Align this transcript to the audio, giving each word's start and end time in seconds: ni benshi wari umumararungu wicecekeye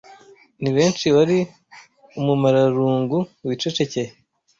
ni 0.61 0.71
benshi 0.77 1.05
wari 1.15 1.37
umumararungu 2.19 3.17
wicecekeye 3.47 4.09